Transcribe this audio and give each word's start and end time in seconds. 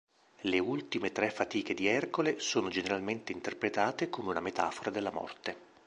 Le 0.41 0.57
ultime 0.57 1.11
tre 1.11 1.29
Fatiche 1.29 1.75
di 1.75 1.85
Ercole 1.85 2.39
sono 2.39 2.69
generalmente 2.69 3.31
interpretate 3.33 4.09
come 4.09 4.31
una 4.31 4.39
metafora 4.39 4.89
della 4.89 5.11
morte. 5.11 5.55